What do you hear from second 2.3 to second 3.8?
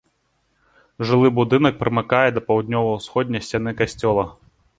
да паўднёва-ўсходняй сцяны